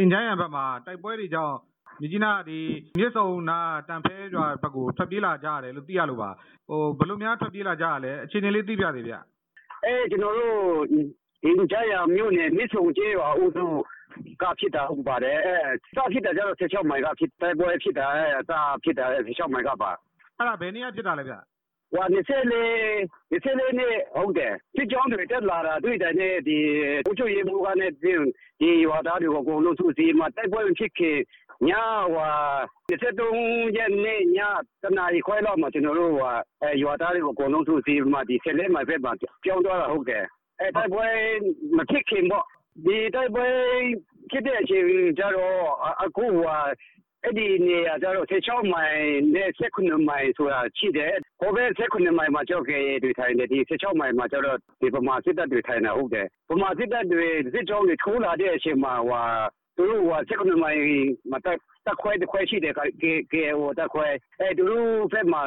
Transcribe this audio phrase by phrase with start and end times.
[0.00, 1.56] အင်ဂျန်းယန်ဘက်မှာတိုက်ပွဲတွေကြောင့်
[2.00, 2.58] မြစ်ကြီးနားဒီ
[2.98, 3.58] မြစ်ဆုံနာ
[3.88, 6.30] တန်ဖဲရွာဘက်ကိုထွက်ပြေးလာကြရတယ်လို့သိရလို့ပါ
[6.68, 9.14] ဟိုဘယ်လိုများထွက်ပြေးလာကြရလဲအခြေအနေလေးသိပြသေးဗျ။
[9.84, 10.54] အဲကျွန်တော်တို့
[11.44, 13.64] အင်ဂျန်းယန်မြို့နယ်မြစ်ဆုံကျေးရွာအုပ်စု
[14.42, 15.54] ကဖြစ်တာဟုတ်ပါတယ်အဲ
[15.96, 18.52] စဖြစ်တာကျတော့16မိုင်ကဖြစ်တိုက်ပွဲဖြစ်တာအဲစ
[18.84, 19.90] ဖြစ်တာ16မိုင်ကပါ
[20.36, 21.34] အဲ့ဒါဘယ်နေရာဖြစ်တာလဲဗျ
[21.92, 22.14] ဟို24
[23.30, 26.56] 24နှစ်ဟုတ်တယ် စစ်ကြောင်းတွေ တက်လာတာတွေ့တယ်နဲ့ ဒီ
[27.04, 31.18] အုပ်ချုပ်ရေးမှူးကနဲ့ ဒီရွာသားတွေကို အကုန်လုံးသူစီမှာတိုက်ပွဲဖြစ်ခင်
[31.68, 31.70] ည
[32.14, 32.28] ဟို
[32.90, 34.38] 23ရက်နေ့ည
[34.82, 36.28] တနာရီခွဲလောက်မှာ ကျွန်တော်တို့ဟို
[36.62, 39.12] အဲရွာသားတွေကို အကုန်လုံးသူစီမှာဒီဆက်လက်မှာဖက်မှာ
[39.44, 40.24] ပြောင်းသွားတာဟုတ်တယ်
[40.60, 41.06] အဲတိုက်ပွဲ
[41.76, 42.44] မဖြစ်ခင်ပေါ့
[42.84, 43.46] ဒီတိုက်ပွဲ
[44.30, 44.86] ဖြစ်တဲ့အချိန်
[45.18, 45.58] ကျတော့
[46.02, 46.46] အခုဟို
[47.24, 48.98] အဲ့ဒီနေရာကျတော့16မိုင်
[49.34, 59.24] နဲ့19မိုင်ဆိုတာရှိတယ်။ဟိုဘက်19မိုင်မှာကြောက်ခဲ့တွေထိုင်တယ်ဒီ16မိုင်မှာကျတော့ဒီပမာစစ်တပ်တွေထိုင်တာဟုတ်တယ်။ပမာစစ်တပ်တွေစစ်ကြောင်းတွေထိုးလာတဲ့အချိန်မှာဟို
[59.76, 60.80] သူတို့ဟို19မိုင်
[61.30, 64.06] မှာတက်တက်ခွဲတစ်ခွဲရှိတယ်ကေကေဟိုတက်ခွဲ
[64.40, 65.42] အဲသူတို့ဘက်မှာ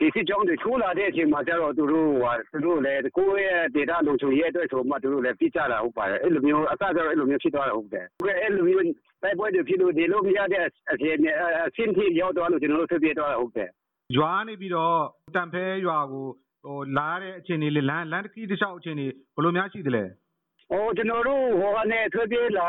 [0.00, 8.84] ဒီစစ်ကြောင်းတွေထိုးလာတဲ့အချိန်မှာကျတော့သူတို့ဟိုသူတို့လည်းကိုယ့်ရဲ့ဒေတာလုံခြုံရေးအတွက်ဆိုမှသူတို့လည်းပြစ်ကြတာဟုတ်ပါတယ်အဲ့လိုမျိုးအစကျတော့အဲ့လိုမျိုးဖြစ်သွားတာဟုတ်တယ်ဟုတ်ကဲ့အဲ့လိုမျိုး
[9.22, 11.34] တိုက်ပွဲတွေဖြစ်လို့ဒီလိုမရတဲ့အဖြစ်နဲ့
[11.66, 13.70] အဆင့်ထိရောက်သွားလို့ကျွန်တော်တို့ဆွေးပြသွားတာဟုတ်တယ်
[14.16, 14.98] ရွာနေပြီးတော့
[15.34, 16.26] တန်ဖဲရွာကို
[16.64, 20.04] ဟိုလာတဲ့အခြေအနေလေးလမ်းလမ်းတစ်ခီးတစ်လျှောက်အခြေအနေဘယ်လိုများရှိသလဲ
[20.70, 22.68] ဟိုကျွန်တော်တို့ဟိုကနေထွေးပြေးလာ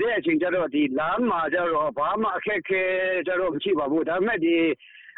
[0.00, 2.82] တဲ့အချိန်ကျတော့ဒီလမ်းမှာကျတော့ဘာမှအခက်ခဲ
[3.26, 4.54] ကျတော့မရှိပါဘူးဒါပေမဲ့ဒီ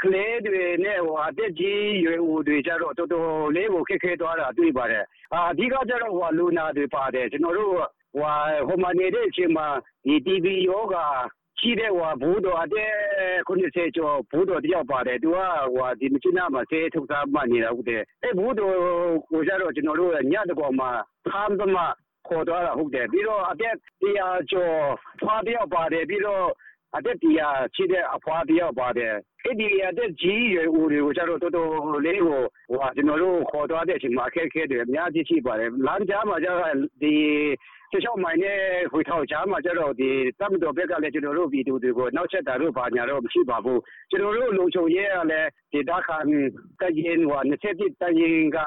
[0.02, 7.86] ကလေးတွေနဲ့ဟိုအသက်ကြီးရွယ်အိုတွေကျတော့တော်တော်လေးကိုခက်ခဲသွားတာတွေ့ပါတယ်အာအဓိကကျတော့ဟိုလူနာတွေပါတယ်ကျွန်တော်တို့ဟို
[8.66, 9.66] ဟိုမှာနေတဲ့အချိန်မှာ
[10.06, 10.96] ဒီ TB ယောဂ
[11.60, 12.90] ရှိတဲ့ဟိုဘူတော်အတဲ့
[13.48, 15.38] 90ကျော်ဘူတော်တယောက်ပါတယ်သူက
[15.74, 18.76] ဟိုဒီမချနာမှာဆေးထုတ်စားမှနေတာဟုတ်တယ်အဲဘူတော်
[19.30, 20.90] ကိုကျတော့ကျွန်တော်တို့ညတကောင်မှာ
[21.26, 21.94] ဖမ်းသမား
[22.28, 24.78] ခေါ်သွားတာဟုတ်တယ်ပြီးတော့အသက်တရားကျော်
[25.20, 26.44] ဖွာတယောက်ပါတယ်ပြီးတော့
[26.96, 31.68] အသက်တရားရှိတဲ့ အဖွာတယောက်ပါတယ် အဲ့ဒီအသက်ကြီးရွယ်ဦးတွေကိုကျတော့ တော်တော်
[32.06, 37.14] လေးကိုဟိုကျွန်တော်တို့ ခေါ်သွားတဲ့အချိန်မှာ အခက်အခဲတွေ အများကြီးရှိပါတယ် လမ်းကြားမှာကျတော့ ဒီ
[37.92, 38.58] 16မိုင်နဲ့
[38.92, 43.80] ခွေထောက်ကြားမှာကျတော့ဒီတပ်မတော်ဘက်ကလည်း ကျွန်တော်တို့ဗီဒီယိုတွေကိုနောက်ဆက်တာတို့ပါညာတော့ မရှိပါဘူး
[44.10, 46.18] ကျွန်တော်တို့ လုံခြုံရေးကလည်းဒီတာခံ
[46.80, 48.58] တရင်ဟို27တရင်က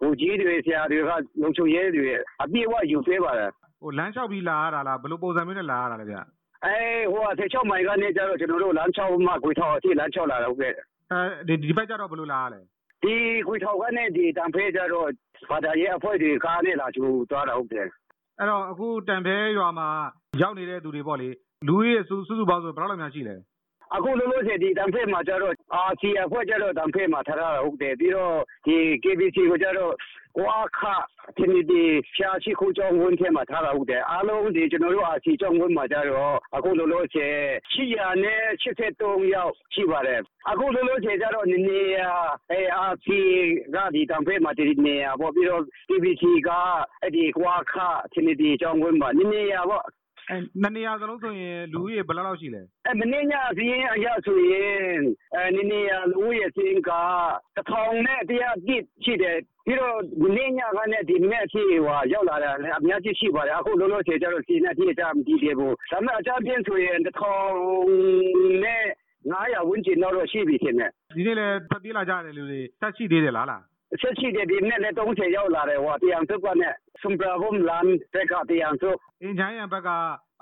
[0.00, 1.10] ဟိုကြီးတွေ ဆရာတွေက
[1.42, 2.06] လုံခြုံရေးတွေ
[2.42, 3.50] အပြည့်အဝယူပေးပါတယ်
[3.80, 6.16] ဟိုလမ်းလျှောက်ပြီး လာရတာလား ဘယ်လိုပုံစံမျိုးနဲ့ လာရတာလဲဗျ
[6.66, 6.78] အဲ
[7.12, 10.74] ဟို16မိုင်ကနေကျတော့ကျွန်တော်တို့လမ်း6မှခွေထောက်အထိလမ်း6လာတော့ဟုတ်ကဲ့
[11.12, 12.60] အဲဒီဒီဘက်ကျတော့ဘယ်လိုလာရလဲ
[13.02, 13.14] ဒီ
[13.46, 15.08] ခွေထောက်ကနေဒီတံဖေးကျတော့
[15.50, 17.88] ဘာသာရေးအဖွဲ့တွေကားနဲ့လာချူသွားတာဟုတ်တယ်
[18.38, 19.88] အဲ့တော့အခုတံဖဲရွာမှာ
[20.42, 21.28] ရောက်နေတဲ့သူတွေပေါ့လေ
[21.68, 23.34] လူကြီးစုစုပေါင်းဆိုဘယ်လောက်လောက်များရှိလဲ
[23.94, 28.36] အခုလောလောဆယ်ဒီတံဖေးမှာကျတော့အာစီအဖွဲ့ကျတော့တံဖေးမှာထားတာဟုတ်တယ်ပြီးတော့
[28.66, 29.92] ဒီ KBC ကိုကျတော့
[30.38, 30.80] ကွာခ
[31.36, 31.82] ဒီဒီ
[32.14, 37.34] ဖြာရှိခိုးကြောင်းဝန်ထဲမှာထားတာဟုတ်တယ်အားလုံးဒီကျွန်တော်တို့အာစီကြောင်းဝန်မှာကျတော့အခုလောလောဆယ်
[37.72, 40.20] 800နဲ့83ရောက်ရှိပါတယ်
[40.50, 41.80] အခုလောလောဆယ်ကျတော့နေနေ
[42.50, 43.18] အဲအာစီ
[43.74, 46.50] ကဒီတံဖေးမှာဒီနေရပေါ့ပြီးတော့ KBC က
[47.02, 47.74] အဲ့ဒီကွာခ
[48.12, 49.90] ဒီဒီကြောင်းဝန်မှာနေနေရပေါ့အဲ
[50.60, 55.00] နှစ်နေရာစလုံးဆိုရင် လူဦးရေ ဘယ်လောက်လောက်ရှိလဲအဲမင်းညစင်းအရဆိုရင်
[55.34, 56.90] အဲနေနေရလူဦးရေစင်းက
[57.56, 67.46] တစ်ထောင်နဲ့တရားပြည့်ရှိတယ် ပြီးတော့ဒီနေ့ညကနဲ့ဒီနေ့အထိဟိုရောက်လာတာလည်းအများကြီးရှိပါတယ် အခုလုံးလုံးချေကြတော့စီနဲ့အထိအကြမတည်သေးဘူး ဒါပေမဲ့ အကြပြင်းဆိုရင်တစ်ထောင်
[68.64, 68.84] နဲ့
[69.26, 70.84] 900ဝန်းကျင်တော့ ရှိပြီခင်ဗျ
[71.16, 73.62] ဒီနေ့လည်းဖတ်ပြေးလာကြတယ်လူတွေဆက်ရှိသေးတယ်လားလား
[74.00, 78.90] ဆက်ရှိတယ်ဒီနေ့လည်း30ရောက်လာတယ်ဟိုတရားစုကနဲ့စွန်ပရာဘုံလန်တက်ကတရားစု
[79.22, 79.90] အင်ဂျိုင်းရန်ဘက်က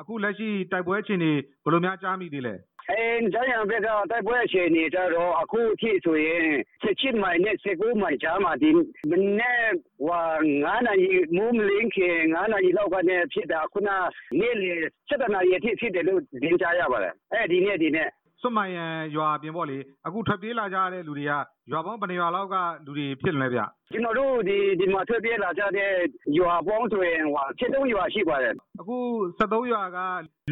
[0.00, 1.32] အခုလက်ရှိတိုက်ပွဲအခြေအနေ
[1.64, 2.54] ဘယ်လိုများကြားမိသေးလဲ
[2.90, 6.46] အင်းဂျိုင်းရန်ဘက်ကတိုက်ပွဲအခြေအနေကြတော့အခုအထိဆိုရင်
[6.82, 8.70] 17မိုင်နဲ့19မိုင်ကြားမှာဒီ
[9.10, 9.64] မနေ့
[10.06, 13.90] ဟို9နာရီမူးမလင်းခင်9နာရီလောက်ကနေဖြစ်တာခုန
[14.38, 14.72] နေ့လေ
[15.08, 18.08] 7နာရီအထိဖြစ်တယ်လို့သင်ကြားရပါတယ်အဲဒီနေ့ဒီနေ့
[18.44, 21.32] စွတ်မိုင်ရန်ရွာပြင်ပေါ့လေအခုထွက်ပြေးလာကြတဲ့လူတွေက
[21.72, 22.56] ရွာပေါင်းဘယ်နှရွာလောက်က
[22.86, 23.60] လူတွေဖြစ်လဲဗျ
[23.92, 25.92] ကျွန်တော်တို့ဒီဒီမှာထွက်ပြေးလာကြတဲ့
[26.38, 28.96] ရွာပေါင်းဆိုရင်ဟို73ရွာရှိပါတယ်အခု
[29.38, 29.98] 73ရွာက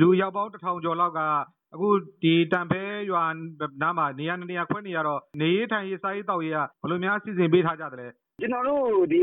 [0.01, 1.21] လူရောက်ပေါင်း1000ကျော်လောက်က
[1.75, 1.89] အခု
[2.23, 3.25] ဒီတန်ဖဲရွာ
[3.83, 8.07] နားမှာနေရာနေရာခွဲနေရတော့နေရေးထိုင်ရေးစားရေးတောက်ရေးကဘယ်လိုများစီစဉ်ပေးထားကြသလဲ
[8.43, 9.21] ကျွန်တော်တို့ဒီ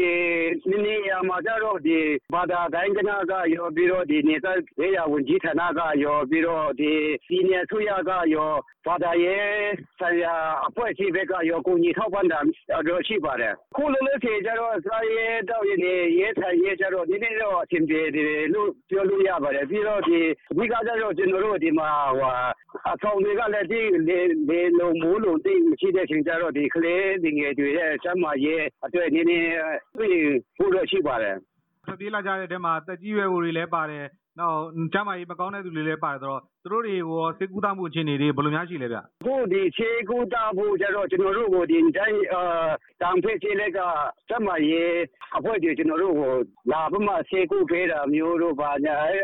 [0.86, 1.98] နေရာမှာကြတော့ဒီ
[2.34, 6.92] ဘာသာတိုင်းကနာကရောပြီးတော့ဒီနေသက်ရေးရဝန်ကြီးဌာနကရောပြီးတော့ဒီ
[7.28, 8.52] စီနီယာဆွေရကရော
[8.86, 10.36] ဘာသာရေးဆရာ
[10.68, 12.40] အဖွဲ့အစည်းဘက်ကရောကိုကြီးထောက်ပံ့တာ
[12.88, 20.20] တော့ရှိပါတယ်ခုလိုလေးဖြေကြတော့စာရေးတော့ရနေရေးထိုင်ရေးကြတော့ဒီနေ့တော့အဆင်ပြေတယ်လို့ပြောလို့ရပါတယ်ပြီးတော့ဒီ
[20.58, 22.32] ဒီကကြတော့ကျွန်တော်တို့ဒီမှာဟို
[22.92, 24.20] အဆောင်တွေကလည်းဒီလေ
[24.50, 29.50] လေလုံးမိုးလုံးတိတ်မရှိတဲ့ချိန်ကြတော့ဒီကလေးတွေငယ်တွေရဲ့စမ်းမရေးအတွက်နည်းနည်း
[29.96, 30.16] တွေ့
[30.58, 31.36] ဖို့တော့ရှိပါတယ်
[31.86, 34.06] ထွက်ပြေးလာကြတဲ့တဲမှာတက်ကြီးရွယ်ကိုတွေလည်းပါတယ်
[34.40, 34.62] နောက်
[34.94, 42.42] ကျမ်းမာရေးမကောင်းတဲ့သူတွေလည်းပါတယ်ဆိုတော့သူတို့တွေကိုရောစေကူတာမှုအခြေအနေတွေဘယ်လိုများရှိလဲဗျအခုဒီခြေကူတာဖို့ကျတော့ကျွန်တော်တို့ကိုဒီတိုင်းအာ
[43.02, 43.80] တောင်ဖိတ်ခြေလက်က
[44.30, 44.94] စက်မရေး
[45.38, 46.34] အဖွဲ့တွေကျွန်တော်တို့ကို
[46.72, 49.20] လာပြီးမှခြေကူပေးတာမျိုးတို့ဗာညာအဲ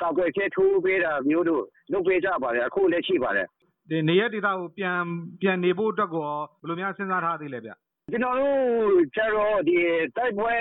[0.00, 3.46] တောက်ွယ်ခြေထိုးပေးတာမျိုးတို့လုပ်ပေးကြပါတယ်အခုလည်းရှိပါတယ်
[3.90, 4.98] ဒီနေရက်ဒေတာကိုပြန်
[5.40, 7.72] ပြန်နေဖို့အတွက်ကိုရောဘယ်လိုများစဉ်းစားထားသေးလဲဗျ
[8.10, 9.76] ကျွန်တော်တို့ကျတော့ ဒီ
[10.16, 10.54] တိုက်ပွဲ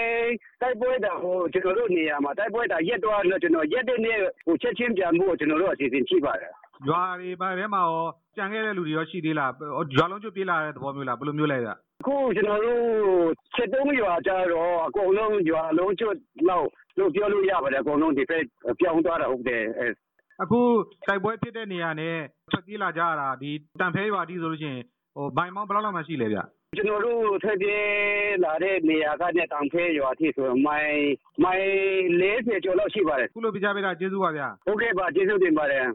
[0.62, 6.52] တိုက်ပွဲတာဟို ကျွန်တော်တို့နေရာမှာ တိုက်ပွဲတာရက်တော့လို့ကျွန်တော်ရက်တဲ့နေ့ဟိုချက်ချင်းပြန်ဖို့ ကျွန်တော်တို့ အစီအစဉ်ရှိပါတယ်
[6.88, 8.06] ရွာတွေဘာထဲမှာရော
[8.38, 9.52] ကြံခဲ့တဲ့လူတွေရော ရှိသေးလား
[9.98, 11.70] ရွာလုံးကျွတ်ပြေးလာတဲ့ သဘောမျိုးလား ဘယ်လိုမျိုးလဲဗျ
[12.02, 12.82] အခုကျွန်တော်တို့
[13.56, 16.16] စစ်တုံးရွာကြတော့ အကုန်လုံး ရွာလုံးကျွတ်
[16.50, 16.68] လောက်
[17.00, 18.44] လို့ ပြောလို့ရပါတယ် အကုန်လုံး ဒီဖက်
[18.80, 19.88] ပြောင်းသွားတာ ဟုတ်တယ်အဲ
[20.42, 20.60] အခု
[21.08, 22.18] တိုက်ပွဲဖြစ်တဲ့နေရာနဲ့
[22.52, 24.84] ထွက်ပြေးလာကြရတာ ဒီတန်ဖဲရွာအထိဆိုလို့ရှိရင်
[25.16, 26.40] ဟိုဘိုင်မောင်းဘယ်လောက်လောက်မှရှိလဲဗျ
[26.78, 27.84] ကျွန်တော်တို့ထွက်ပြေး
[28.44, 30.94] လာတဲ့နေရာကနဲ့တောင်ဖဲရွာအထိဆိုမိုင်
[31.44, 31.66] မိုင်
[32.22, 35.86] 40ကျော်လောက်ရှိပါတယ်ခုလိုပြကြပေးတာကျေးဇူးပါဗျာဟုတ်ကဲ့ပါကျေးဇူးတင်ပါတယ်